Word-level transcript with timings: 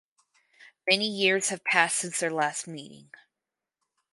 Many 0.89 1.07
years 1.07 1.49
have 1.49 1.63
passed 1.63 1.97
since 1.97 2.19
their 2.19 2.31
last 2.31 2.67
meeting. 2.67 3.11